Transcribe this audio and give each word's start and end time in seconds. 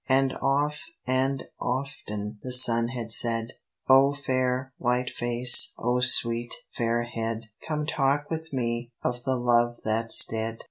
And 0.09 0.33
oft 0.41 0.81
and 1.05 1.43
often 1.59 2.39
the 2.41 2.51
sun 2.51 2.87
had 2.87 3.11
said 3.11 3.49
"O 3.87 4.15
fair, 4.15 4.73
white 4.79 5.11
face, 5.11 5.73
O 5.77 5.99
sweet, 5.99 6.51
fair 6.73 7.03
head, 7.03 7.43
Come 7.67 7.85
talk 7.85 8.27
with 8.31 8.51
me 8.51 8.89
of 9.03 9.21
the 9.25 9.35
love 9.37 9.77
that's 9.85 10.25
dead." 10.25 10.57